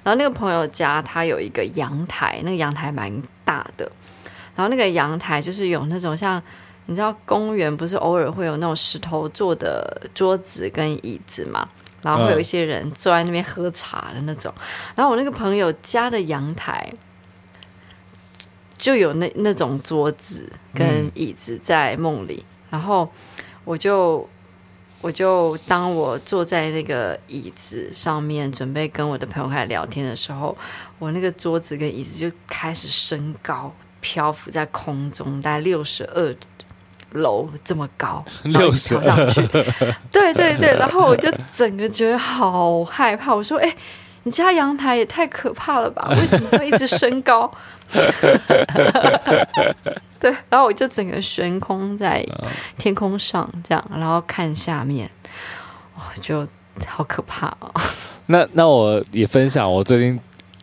[0.03, 3.13] 然后那个朋友家他有一个阳台，那个阳台蛮
[3.45, 3.85] 大的，
[4.57, 6.43] 然后那个阳台就是有那种像
[6.87, 11.69] 你知道公园不是偶尔会有那种石头做的桌子跟椅子嘛。
[12.03, 14.53] 然后会有一些人坐在那边喝茶的那种，
[14.95, 16.93] 然后我那个朋友家的阳台
[18.77, 23.11] 就有那那种桌子跟椅子在梦里，然后
[23.65, 24.29] 我就
[25.03, 30.57] 我就当我坐在那个椅子上面准备跟我的朋友开始聊天的时候，
[30.99, 36.35] 我那个桌子跟椅子就开始升高，漂浮在空中，大概六十二。
[37.13, 39.47] 楼这么高， 六十跳上去，
[40.13, 43.35] 对对对，然后我就整个觉得好害怕。
[43.35, 43.75] 我说：“哎，
[44.23, 46.09] 你家阳台也太可怕了吧？
[46.15, 47.51] 为什么会一直升高？”
[50.21, 52.25] 对，然后我就整个悬空在
[52.79, 55.11] 天空上，这样，然后看下面，
[55.97, 56.47] 哇，就
[56.87, 57.73] 好可怕哦。
[58.27, 60.21] 那那我也分享我最近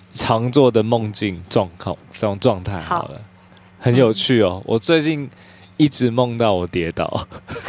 [0.10, 3.21] 常做的梦境状况，这种状态好了，好
[3.79, 4.63] 很有趣哦。
[4.65, 5.29] 我最近。
[5.77, 7.27] 一直梦到我跌倒，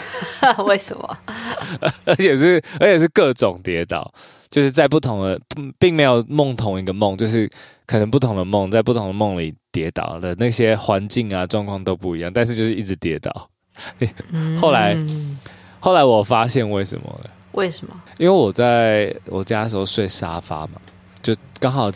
[0.66, 1.18] 为什么？
[2.04, 4.12] 而且是而且是各种跌倒，
[4.50, 5.38] 就是在不同的，
[5.78, 7.48] 并没有梦同一个梦，就是
[7.86, 13.50] 可能不同的梦，在不同的梦里跌倒的那些环境啊状况都不一样，但是就是一直跌倒。
[14.58, 15.38] 后来、嗯、
[15.78, 17.30] 后来我发现为什么了？
[17.52, 17.94] 为什么？
[18.18, 20.80] 因为我在我家的时候睡沙发嘛，
[21.20, 21.92] 就刚好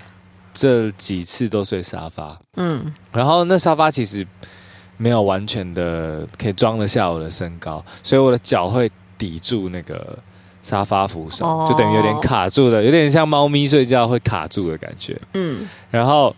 [0.53, 2.38] 这几次都睡沙发。
[2.57, 4.27] 嗯，然后那沙发其实。
[5.03, 8.88] 没有完全的可以装得下我的身高，所以我的脚会
[9.19, 10.17] 抵住那个
[10.62, 11.69] 沙发扶手，oh.
[11.69, 15.21] 就等于有点卡住了，有点像猫咪睡觉会卡住的感觉。
[15.35, 16.33] 嗯，然后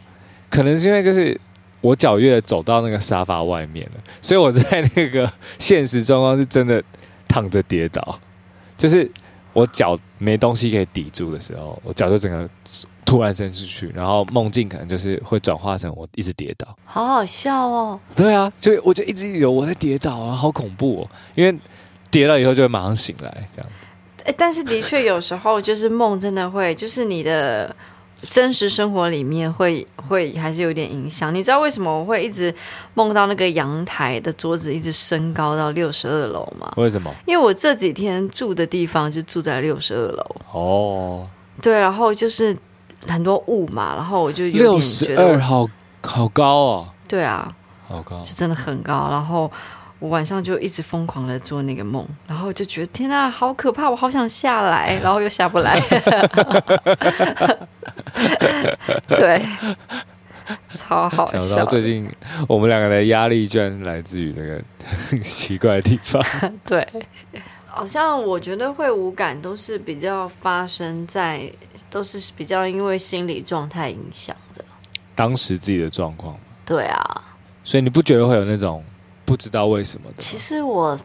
[0.49, 1.39] 可能是因为就是
[1.83, 6.83] 我脚越走到那个沙发外面了，所以我在那个现实状况是真的
[7.29, 8.19] 躺着跌倒，
[8.79, 9.11] 就是
[9.53, 12.49] 我脚没东西可以抵住的时候，我脚就整个。
[13.05, 18.01] 突然伸出去，然后梦境可能就是会转化成我一直跌倒，好好笑哦。
[18.17, 21.11] 对啊，就我就一直有我在跌倒啊，好恐怖哦。
[21.35, 21.57] 因为
[22.11, 23.71] 跌了以后就会马上醒来，这样。
[24.25, 27.75] 哎，但是的确有时候就是梦真的会，就是你的
[28.23, 31.33] 真实生活里面会会还是有点影响。
[31.35, 32.53] 你知道为什么我会一直
[32.95, 36.73] 梦到那个阳台的桌子一直升高到六十二楼吗？
[36.79, 37.15] 为什么？
[37.27, 40.37] 因为我这几天住的地方就住在六十二楼。
[40.53, 41.29] 哦，
[41.61, 42.57] 对，然后就是。
[43.09, 45.67] 很多雾嘛，然后我就有点六十二，好
[46.03, 46.89] 好高哦。
[47.07, 47.55] 对啊，
[47.87, 49.09] 好高，就真的很高。
[49.11, 49.51] 然后
[49.99, 55.81] 我晚上就一直疯狂的做那个梦，然后就觉得天啊，好可怕，我好想下来， 然后又下不来。
[59.09, 59.43] 对，
[60.75, 61.39] 超好笑。
[61.39, 62.11] 想到最近
[62.49, 64.61] 我们两个的压力居然来自于这个
[65.09, 66.23] 很 奇怪的地方。
[66.65, 66.87] 对。
[67.77, 71.53] 好像我觉得会无感，都是比较发生在，
[71.91, 74.65] 都是比较因为心理状态影响的。
[75.15, 76.39] 当时自己的状况。
[76.65, 77.25] 对啊。
[77.65, 78.85] 所以你不觉得会有那种
[79.25, 80.23] 不知道为什么的？
[80.23, 80.97] 其实我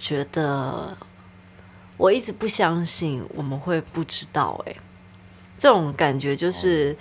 [0.00, 0.96] 觉得，
[1.96, 4.60] 我一直不相信我们会不知道。
[4.66, 4.74] 哎，
[5.58, 6.96] 这种感觉就是，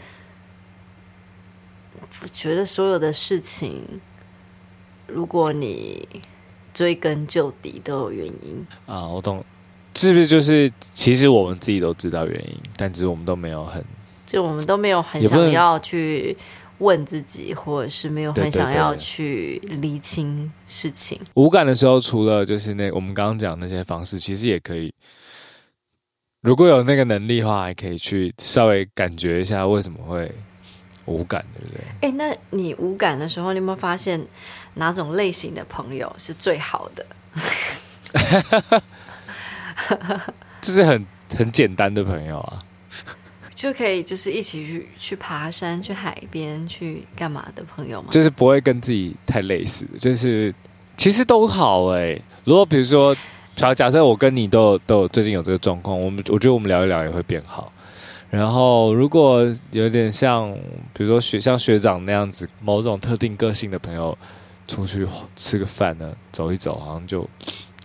[2.22, 3.84] 我觉得所有的事情，
[5.08, 6.08] 如果你。
[6.80, 9.44] 追根究底都有原因啊，我懂，
[9.96, 13.84] 是不是就是其实我们自己都知道原因，但只是我们都没有很，
[14.26, 16.38] 就我们都没有很想要去
[16.78, 21.18] 问自己，或者是没有很想要去厘清事情。
[21.18, 21.44] 对对对。
[21.44, 24.94] 无感的时候，除了就是那我们刚刚讲那些方式，其实也可以。
[26.40, 30.32] 如果有那个能力的话，还可以去稍微感觉一下为什么会
[31.10, 31.82] 无感，对不对？
[32.02, 34.24] 哎，那你无感的时候，你有没有发现
[34.76, 37.06] 哪种类型的朋友是最好的？
[40.62, 42.60] 就是很很简单的朋友啊，
[43.56, 48.08] 就可以就是一起去去爬山、去海边、去干嘛的朋友吗？
[48.12, 50.54] 就是不会跟自己太类似，就是
[50.96, 52.22] 其实都好哎、欸。
[52.46, 53.16] 如果比如说。
[53.56, 57.70] 假假设我跟你都有都有最近有这个状况，我们我觉得我们聊一聊也会变好。
[58.30, 60.52] 然后如果有点像，
[60.94, 64.18] 比如说学像学长那样子，某种特定个性的朋友
[64.68, 67.22] 出去吃个饭呢，走一走，好像就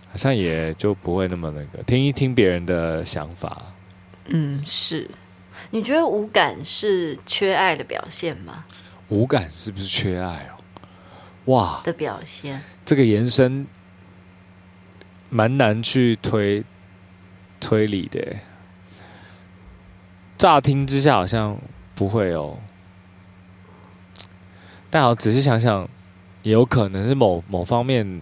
[0.07, 3.61] 好像也就不会那么那个，听一听别人的想法。
[4.27, 5.09] 嗯，是。
[5.71, 8.65] 你觉得无感是缺爱的表现吗？
[9.09, 10.53] 无感是不是缺爱哦？
[11.45, 12.61] 哇，的表现。
[12.83, 13.67] 这个延伸。
[15.27, 16.63] 蛮难去推
[17.59, 18.21] 推理的，
[20.37, 21.57] 乍听之下好像
[21.93, 22.57] 不会哦，
[24.89, 25.89] 但好仔细想想，
[26.43, 28.21] 也有可能是某某方面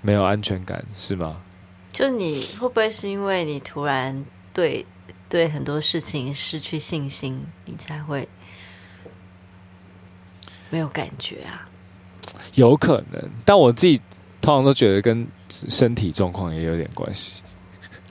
[0.00, 1.42] 没有安全感，是吗？
[1.92, 4.84] 就你会不会是因为你突然对
[5.28, 8.28] 对很多事情失去信心，你才会
[10.70, 11.68] 没有感觉啊？
[12.54, 14.00] 有可能，但我自己
[14.40, 15.26] 通常都觉得跟。
[15.48, 17.40] 身体状况也有点关系，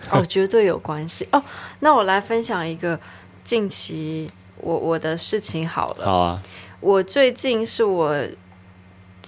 [0.11, 1.43] 哦，绝对有关系哦。
[1.79, 2.99] 那我来分享一个
[3.43, 6.05] 近期我我的事情好了。
[6.05, 6.41] 好啊，
[6.79, 8.15] 我最近是我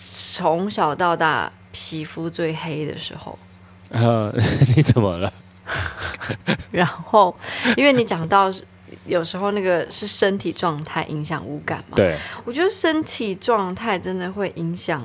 [0.03, 3.37] 从小到大皮肤最黑的时候。
[3.89, 4.33] 呃，
[4.75, 5.31] 你怎么了？
[6.71, 7.35] 然后，
[7.75, 8.51] 因为你讲到
[9.05, 15.03] 有时候那个是身体状态影响五感嘛，对，我觉得身体状态真的会影响。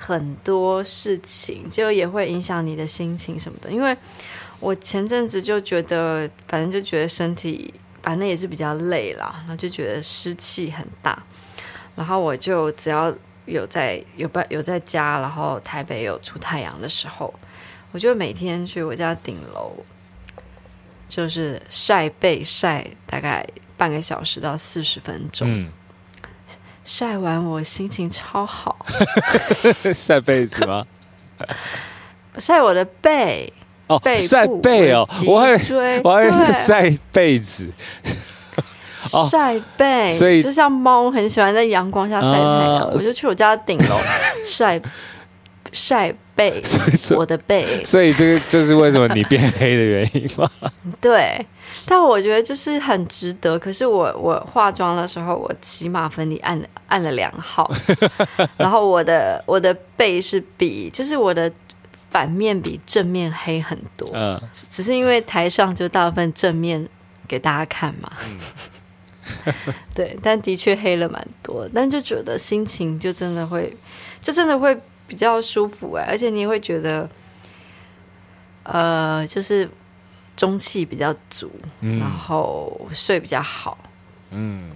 [0.00, 3.94] 很多事情就也会影响你的心情什么的，因为
[4.60, 11.22] 我前阵子就觉得，反正就觉得身体反正也是比较累啦，然后就觉得湿气很大，
[11.94, 13.14] 然后我就只要
[13.46, 17.32] 有在有办有在家，然后台北有出太阳的时候，
[17.92, 19.72] 我就每天去我家顶楼，
[21.08, 25.46] 就是晒背晒大概半个小时到四十分钟。
[25.48, 25.70] 嗯
[26.84, 28.86] 晒完我心情超好，
[29.94, 30.86] 晒被子吗？
[32.38, 33.52] 晒我的背
[33.88, 35.52] 哦，背晒背哦，我还
[36.04, 37.68] 我还是晒被子，
[39.30, 43.96] 晒背，所以就像猫很喜欢在阳光下晒太阳，我就去我家顶楼
[44.44, 44.80] 晒
[45.72, 46.62] 晒背，
[47.16, 50.48] 我的背，所以这个就是为什么你变黑的原因吗？
[51.00, 51.44] 对。
[51.84, 53.58] 但我觉得就是很值得。
[53.58, 57.70] 可是我我化妆的时候，我起码粉底按按了两号，
[58.56, 61.50] 然后我的我的背是比就是我的
[62.10, 64.10] 反面比正面黑很多。
[64.12, 64.40] 嗯，
[64.70, 66.88] 只是因为台上就大部分正面
[67.26, 68.12] 给大家看嘛。
[69.46, 69.54] 嗯、
[69.94, 71.68] 对，但的确黑了蛮多。
[71.74, 73.76] 但就觉得心情就真的会，
[74.20, 77.08] 就真的会比较舒服哎，而且你会觉得，
[78.64, 79.68] 呃，就是。
[80.38, 83.76] 中气比较足，嗯，然后睡比较好，
[84.30, 84.70] 嗯，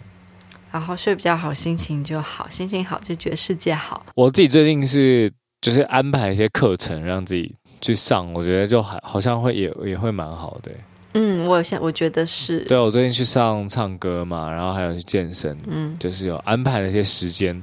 [0.72, 4.04] 然后睡比较好，心情就好，心情好就觉得世界好。
[4.16, 10.70] 我自己最近是就是安排一些课程让自己去上，我觉得就还好像会也也会蛮好的。
[11.14, 12.60] 嗯，我现我觉得是。
[12.64, 17.62] 对，我最近去上唱歌嘛，然后还有去健身，嗯，就是有安排了一些时间，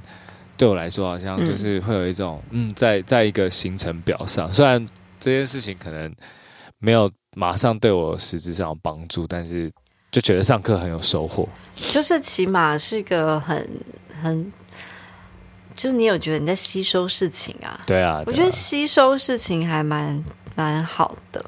[0.58, 4.84] 对我来说好像就是会有一种嗯，嗯，在在一个行程表上，虽然
[5.20, 6.12] 这件事情可能
[6.80, 7.12] 没有。
[7.36, 9.70] 马上对我实质上有帮助，但是
[10.12, 11.48] 就觉得上课很有收获。
[11.92, 13.70] 就是起码是一个很
[14.20, 14.52] 很，
[15.80, 17.80] 就是你有觉得你在吸收事情啊？
[17.86, 20.22] 对啊，对啊，我觉得吸收事情还蛮
[20.56, 21.42] 蛮好的。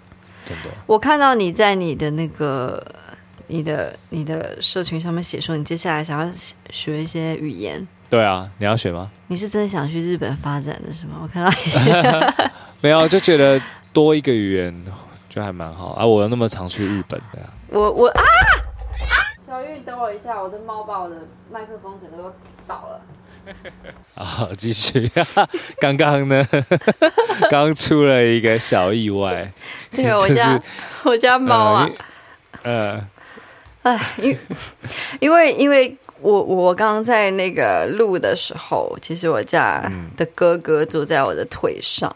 [0.45, 2.81] 真的，我看到你在你的那个
[3.47, 6.33] 你的你的社群上面写说，你接下来想要
[6.69, 7.85] 学一些语言。
[8.09, 9.11] 对啊，你要学吗？
[9.27, 11.19] 你是真的想去日本发展的是吗？
[11.21, 12.33] 我看到一些
[12.79, 14.85] 没有，就觉得多一个语言。
[15.27, 16.05] 就还蛮好啊！
[16.05, 17.45] 我又那么常去日本的呀。
[17.69, 18.21] 我我啊！
[19.47, 21.15] 小玉，等我一下，我的猫把我的
[21.49, 22.33] 麦克风整个都
[22.67, 23.01] 倒了。
[24.13, 25.09] 好，继续。
[25.79, 26.47] 刚刚呢？
[27.49, 29.51] 刚出了一个小意外。
[29.91, 30.63] 对，就是、我家
[31.03, 31.89] 我家猫啊。
[32.63, 33.07] 呃。
[33.83, 34.37] 哎，因
[35.19, 42.15] 因为因为我我刚刚在那个录的时候，其实我家的哥哥坐在我的腿上。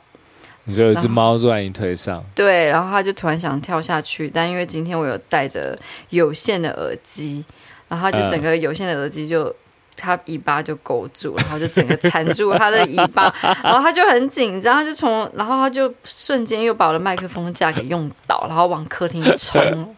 [0.65, 5.77] 你说有一只猫坐在你腿上，对，然后他就突然想跳下去，但因为今天我有戴着
[6.09, 7.43] 有线的耳机，
[7.87, 9.55] 然后他就整个有线的耳机就
[9.97, 13.33] 他尾巴就勾住，然后就整个缠住他的尾巴，
[13.63, 19.95] 然后他就很紧张，他就从，然后他就瞬间又把我的麦克风架给用倒，然后往客厅冲。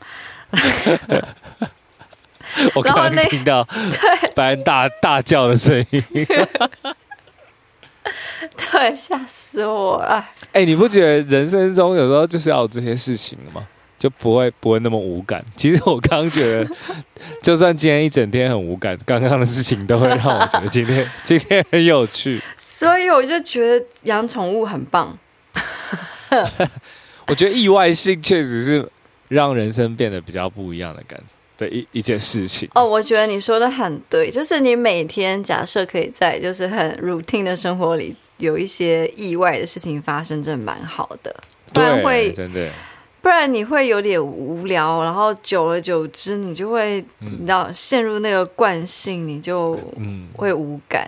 [2.73, 3.67] 我刚刚听到
[4.33, 6.01] 白安大大叫的声音，
[8.71, 10.25] 对，吓死我了！
[10.53, 13.67] 哎、欸，你不觉得人生中有时候就是要有这些事情吗？
[13.97, 15.43] 就不会不会那么无感。
[15.55, 16.69] 其实我刚刚觉得，
[17.41, 22.41] 就算今天一整天很无感，刚刚的事情都会让我觉得今天 今天很有趣。
[22.57, 25.17] 所以我就觉得养宠物很棒。
[27.27, 28.89] 我觉得意外性确实是
[29.29, 31.25] 让人生变得比较不一样的感觉。
[31.57, 41.35] 的一一件事情哦，我觉得你说的很对，就是你每天假设可以在就是很 routine 的生活里有一些意外的事情发生，真的蛮好的，
[41.73, 42.69] 不然会真的，
[43.27, 51.05] 不然你会有点无聊，然后久而久之你就会、嗯、你知道陷入那个惯性，你就嗯会无感。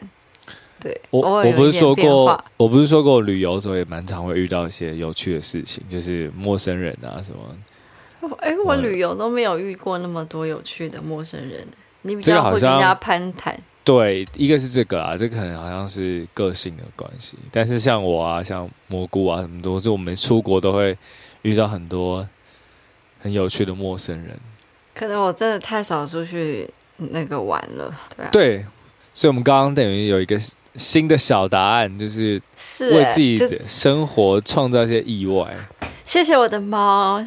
[0.81, 8.35] 对，我我不是说过，我不是说过旅游的时候也蛮常会遇到一些有趣的事情，就是陌生人啊什么。
[8.39, 11.65] 哎，我旅游都没有遇过那么多有趣的陌生人。
[12.01, 13.57] 你比较会跟人家攀谈。
[13.85, 17.37] 对，一个是这个啊，这个可能好像是个性的关系。
[17.49, 20.97] 但是像我啊，像蘑菇啊什么的，就我们出国都会
[21.41, 22.27] 遇到很多
[23.21, 24.39] 很有趣的陌生人。
[24.93, 28.29] 可能我真的太少出去那个玩了，对啊。
[28.31, 28.65] 对，
[29.13, 30.37] 所以我们刚刚等于有一个
[30.75, 32.41] 新的小答案，就是
[32.91, 35.55] 为自己的生活创造一些意外。
[36.05, 37.25] 谢谢我的猫，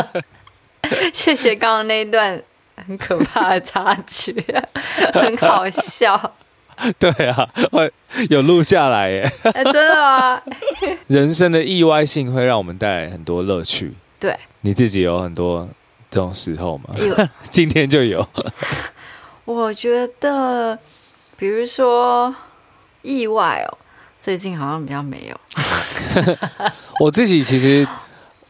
[1.14, 2.42] 谢谢刚刚那一段
[2.86, 4.34] 很可怕的插曲，
[5.14, 6.34] 很好笑。
[6.98, 7.92] 对啊，会
[8.30, 9.32] 有录下来耶。
[9.42, 10.40] 欸，真的吗？
[11.08, 13.94] 人生的意外性会让我们带来很多乐趣。
[14.20, 15.68] 对，你自己有很多
[16.10, 16.94] 这种时候吗？
[16.98, 17.14] 有，
[17.50, 18.26] 今天就有。
[19.44, 20.78] 我觉得，
[21.36, 22.34] 比如说
[23.02, 23.78] 意外哦。
[24.20, 26.24] 最近好像比较没有。
[26.98, 27.86] 我自己其实，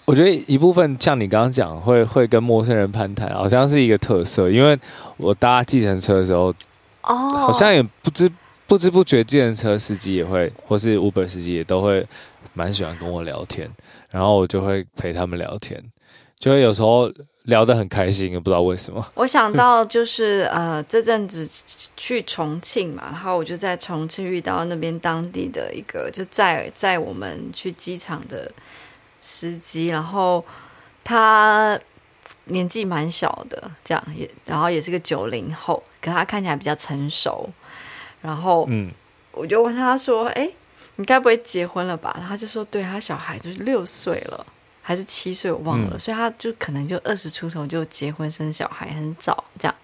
[0.06, 4.50] 我觉得一部分像你刚刚讲，会会跟陌生人攀谈，好像是一个特色。
[4.50, 4.76] 因为
[5.18, 6.52] 我搭计程车的时候，
[7.08, 7.14] 哦，
[7.46, 8.30] 好像也不知
[8.66, 12.06] 不知不觉，计程车司机也会，或是 Uber 司机也都会
[12.54, 13.68] 蛮喜欢跟我聊天，
[14.10, 15.82] 然后我就会陪他们聊天，
[16.38, 17.12] 就会有时候。
[17.44, 19.02] 聊得很开心，也不知道为什么。
[19.16, 21.48] 我想到就是呃，这阵子
[21.96, 28.52] 去重庆嘛，然后我就在重庆遇到那边当地的一个就载载我们去机场的
[29.22, 30.44] 司机，然后
[31.02, 31.80] 他
[32.48, 37.48] 年纪蛮小的，这样也然后也是个九零后，可他看起来比较成熟。
[38.20, 38.90] 然后嗯，
[39.32, 40.50] 我就问他说：“哎，
[40.96, 44.46] 你该不会结婚了吧？”他就说：“对，他小孩就是六岁了。”
[44.80, 49.74] 还是七岁，我忘了，嗯、所以他就可能就二十出头就结婚生小孩，很早这样。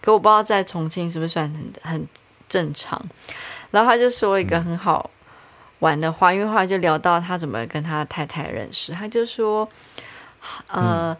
[0.00, 2.08] 可我不知道在重庆是不是算很很
[2.48, 3.00] 正常。
[3.70, 5.08] 然后他就说了一个很好
[5.78, 9.68] 玩的话，嗯、因为后来就聊到他怎么跟他太太认识，他就说
[10.66, 11.16] ：“呃，嗯、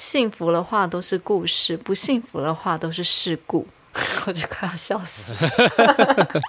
[0.00, 3.66] 幸福的话都是故事，不幸福的话都是事故。
[4.26, 6.40] ”我就快要笑死了。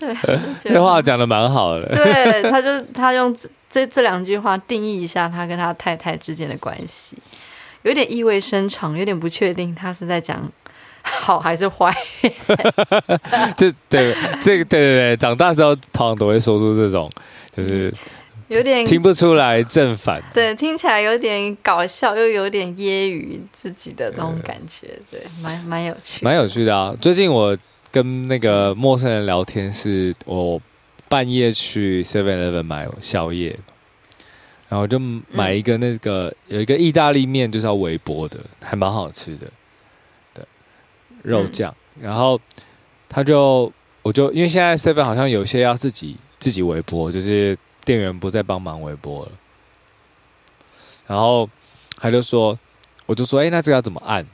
[0.00, 0.16] 对，
[0.58, 1.86] 这话讲的蛮好的。
[1.94, 3.32] 对，他就他用。
[3.70, 7.18] 这这两句话定义一下他跟他太太之间的关系，
[7.82, 10.50] 有点意味深长，有点不确定他是在讲
[11.02, 11.94] 好还是坏。
[13.58, 17.10] 这对这个对对对，长大之后通常都会说出这种，
[17.54, 17.92] 就是
[18.48, 20.22] 有点听不出来正反。
[20.34, 26.94] 对，听起来有点搞笑，又有点揶揄自己的那种感觉，对，蛮蛮有趣，蛮有趣的啊。
[27.00, 27.56] 最近我
[27.90, 30.60] 跟那个陌生人聊天，是我。
[31.10, 33.58] 半夜去 Seven Eleven 买宵夜，
[34.68, 39.46] 然后就买一个那个、嗯、有一个意大利面，就是要微波的，还蛮好吃的，
[40.34, 40.44] 对，
[41.22, 41.74] 肉酱。
[41.94, 42.38] 嗯、然后
[43.08, 43.72] 他就
[44.02, 47.56] 我就因为现在 Seven 好像有些要自己自己微波，就是
[47.88, 49.32] 店员不再帮忙微波了。
[51.06, 51.48] 然后
[51.96, 52.54] 他就说，
[53.06, 54.26] 我就说，哎，那这个要怎么按？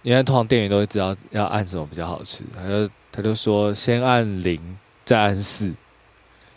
[0.00, 2.42] 因为通常店员都会知道要按什么比较好吃。
[2.54, 4.58] 他就他就说，先按零，
[5.04, 5.74] 再按四。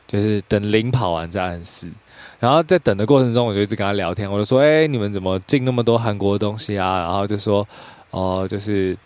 [0.08, 1.90] 就是等零跑完再按四，
[2.38, 4.30] 然后在等的过程中，我就一直跟他聊天。
[4.30, 7.66] 我就说：“哎、你们怎么进那么多韩国的东西啊？”然后就说
[8.12, 8.98] ：“哦、就是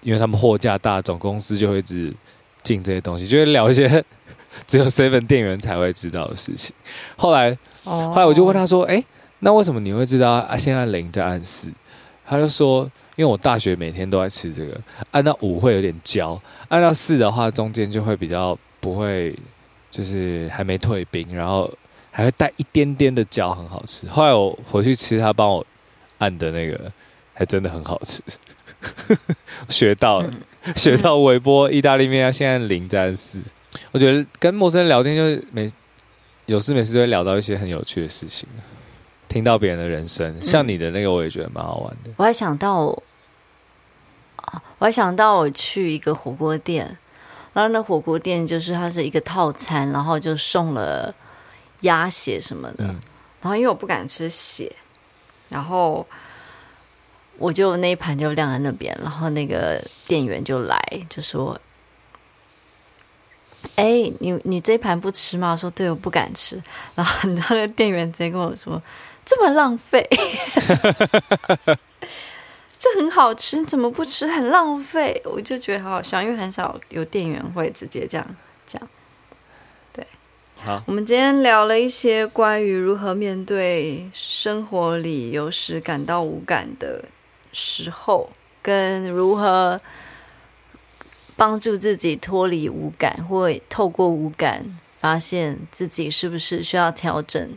[0.00, 2.12] 因为他们货架大，总公司就会一直
[2.64, 4.04] 进这些东西，就会聊一些
[4.66, 6.74] 只有 seven 店员才会知道的事情。”
[7.16, 9.04] 后来，后来我就问他说：“哎、欸，
[9.40, 10.56] 那为什么你会知道啊？
[10.56, 11.72] 现在零在按四？”
[12.26, 12.82] 他就说
[13.16, 14.80] ：“因为我大学每天都在吃这个，
[15.12, 19.34] 按到五会有点焦，按到四的话，中间就会比较不会。”
[19.90, 21.72] 就是还没退冰，然后
[22.10, 24.06] 还会带一点点的焦，很好吃。
[24.06, 25.64] 后来我回去吃他帮我
[26.18, 26.92] 按的那个，
[27.32, 28.22] 还真的很好吃。
[29.70, 30.30] 学到了，
[30.66, 33.40] 嗯、学到微波意大利面要现在零战四。
[33.92, 35.70] 我觉得跟陌生人聊天就是每
[36.46, 38.48] 有事没事就会聊到一些很有趣的事情，
[39.28, 42.10] 听到别人的人生，像你的那个我也觉得蛮好玩的。
[42.16, 42.86] 我还想到，
[44.78, 46.98] 我还想到我去一个火锅店，
[47.52, 51.14] 然后那火锅店就是它是一个套餐，然后就送了
[51.82, 53.00] 鸭血什么的，嗯、
[53.42, 54.72] 然后因为我不敢吃血，
[55.48, 56.06] 然后。
[57.40, 60.76] 我就那一盘就晾在那边，然后那个店员就来
[61.08, 61.56] 就说
[63.76, 66.60] ：“哎、欸，你你这一盘不吃吗？”我说：“对，我不敢吃。
[66.94, 68.82] ”然后你知道那个店员直接跟我说
[69.24, 70.08] ：“这么浪费，
[72.78, 74.26] 这很好吃，怎么不吃？
[74.26, 78.26] 很浪费。”我就觉得好好笑，因为很少有店员会直接这样
[78.66, 78.80] 讲。
[79.92, 80.06] 对，
[80.56, 87.04] 好，我们今天聊了一些关于如何面对生活里有时感到无感的。
[87.50, 88.28] 时候
[88.60, 89.80] 跟如何
[91.38, 94.66] 帮助自己脱离无感，或透过无感
[95.00, 97.48] 发现自己是不是需要调整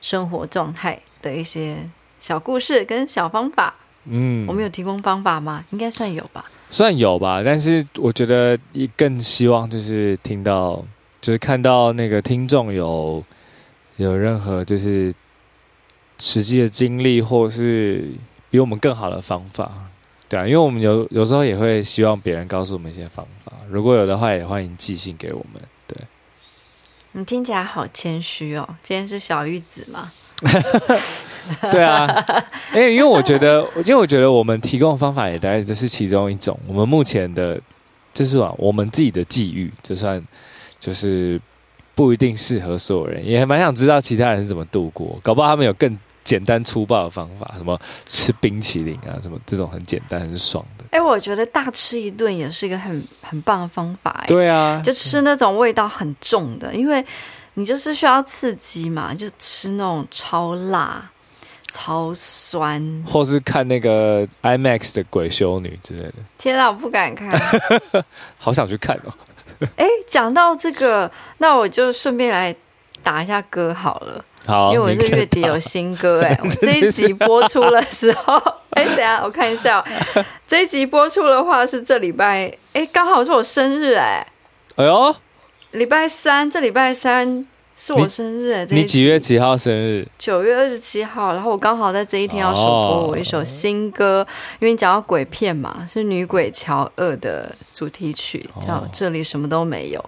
[0.00, 1.78] 生活状态的一些
[2.20, 3.74] 小故事跟小方法。
[4.04, 5.64] 嗯，我们有提供方法吗？
[5.70, 7.42] 应该算有吧，算有吧。
[7.42, 8.58] 但是我觉得
[8.94, 10.84] 更希望就是听到，
[11.22, 13.24] 就是看到那个听众有
[13.96, 15.10] 有任何就是
[16.18, 18.10] 实际的经历，或是。
[18.50, 19.68] 比我们更好的方法，
[20.28, 25.62] 对啊，因为我们有有时候也会希望别人告诉我们一些方法，如果有的话，也欢迎寄信给我们。
[25.86, 25.96] 对，
[27.12, 28.66] 你听起来好谦虚哦。
[28.82, 30.10] 今天是小玉子吗？
[31.70, 32.24] 对啊，
[32.74, 36.58] 因为因为我觉得，因为我觉得我们提供的方法也大概就是其中一种。
[36.66, 37.60] 我们目前的，
[38.12, 40.20] 就是啊我们自己的际遇，就算
[40.80, 41.40] 就是
[41.94, 45.96] 不一定适合所有人，也蛮想知道其他人是怎么度过，搞不好他们有更。
[46.24, 50.84] 简单粗暴的方法，什么吃冰淇淋啊，什么这种很简单很爽的。
[50.90, 54.24] 哎、欸，我觉得大吃一顿也是一个很很棒的方法。
[54.26, 57.04] 对啊，就吃那种味道很重的，因为
[57.54, 61.10] 你就是需要刺激嘛，就吃那种超辣、
[61.70, 66.14] 超酸，或是看那个 IMAX 的鬼修女之类的。
[66.38, 67.38] 天啊，我不敢看，
[68.38, 69.12] 好想去看哦。
[69.76, 72.54] 哎、欸，讲到这个，那我就顺便来
[73.04, 74.24] 打一下歌好了。
[74.46, 78.34] 好，因为我是月底有新歌 哎，我这一集播出的时候，
[78.70, 79.82] 哎，等下我看一下，
[80.48, 84.26] 这一集播出的话是这礼拜，哎，刚好是我生日哎，
[84.76, 85.14] 哎呦，
[85.70, 90.06] 礼拜三，这礼拜三是我生日哎，你，你几月几号生日？
[90.18, 94.26] 九月二十七号，然后我刚好在这一天要首播我一首新歌，哦、
[94.60, 100.00] 因为你讲到鬼片嘛，是《女鬼桥二》的主题曲，叫《这里什么都没有》。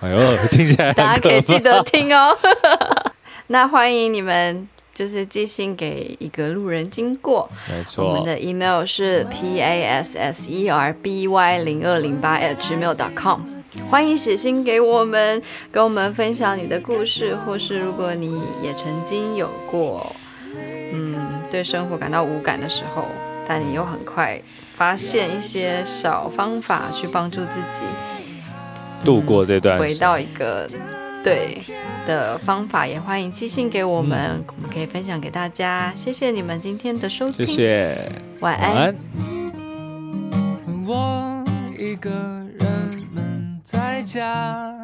[0.00, 0.18] 哎呦，
[0.50, 2.34] 听起来大家可以记得听哦。
[3.48, 7.46] 那欢迎你们，就是寄信给一个路人经过。
[7.68, 13.42] 没错，我们的 email 是 p a s s e r b y 零二零八 at gmail dot com。
[13.90, 20.16] 欢迎写信给我们，跟我们分享你的故事，或是如果你也曾经有过，
[20.92, 23.04] 嗯，对生活感到无感的时候，
[23.46, 24.40] 但你又很快
[24.74, 27.84] 发现一些小方法去帮助自己
[29.04, 30.68] 度过这段，回到一个。
[31.22, 31.60] 对
[32.06, 35.92] 的方法，也欢迎寄信给我们，嗯、我们可以分享给大家。
[35.94, 38.74] 谢谢你们今天的收听，谢谢，晚安。
[38.74, 38.96] 晚安。
[40.86, 41.44] 我
[41.78, 42.08] 一个
[42.58, 44.74] 人闷在家。